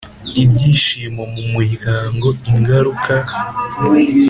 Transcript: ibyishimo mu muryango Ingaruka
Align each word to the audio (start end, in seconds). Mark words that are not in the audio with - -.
ibyishimo 0.43 1.21
mu 1.33 1.43
muryango 1.53 2.27
Ingaruka 2.51 3.13